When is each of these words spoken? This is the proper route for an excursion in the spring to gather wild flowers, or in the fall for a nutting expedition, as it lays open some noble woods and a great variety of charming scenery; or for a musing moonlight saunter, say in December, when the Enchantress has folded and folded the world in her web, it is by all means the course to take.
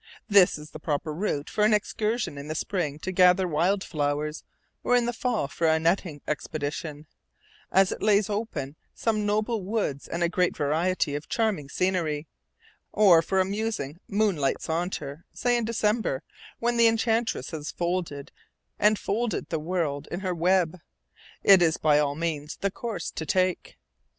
This 0.27 0.57
is 0.57 0.71
the 0.71 0.79
proper 0.79 1.13
route 1.13 1.47
for 1.47 1.63
an 1.63 1.75
excursion 1.75 2.35
in 2.35 2.47
the 2.47 2.55
spring 2.55 2.97
to 3.01 3.11
gather 3.11 3.47
wild 3.47 3.83
flowers, 3.83 4.43
or 4.83 4.95
in 4.95 5.05
the 5.05 5.13
fall 5.13 5.47
for 5.47 5.67
a 5.67 5.77
nutting 5.79 6.21
expedition, 6.27 7.05
as 7.71 7.91
it 7.91 8.01
lays 8.01 8.27
open 8.27 8.75
some 8.95 9.27
noble 9.27 9.61
woods 9.63 10.07
and 10.07 10.23
a 10.23 10.27
great 10.27 10.57
variety 10.57 11.13
of 11.13 11.29
charming 11.29 11.69
scenery; 11.69 12.25
or 12.91 13.21
for 13.21 13.39
a 13.39 13.45
musing 13.45 13.99
moonlight 14.07 14.59
saunter, 14.59 15.23
say 15.33 15.55
in 15.55 15.65
December, 15.65 16.23
when 16.57 16.77
the 16.77 16.87
Enchantress 16.87 17.51
has 17.51 17.69
folded 17.69 18.31
and 18.79 18.97
folded 18.97 19.49
the 19.49 19.59
world 19.59 20.07
in 20.09 20.21
her 20.21 20.33
web, 20.33 20.79
it 21.43 21.61
is 21.61 21.77
by 21.77 21.99
all 21.99 22.15
means 22.15 22.55
the 22.55 22.71
course 22.71 23.11
to 23.11 23.23
take. 23.23 23.77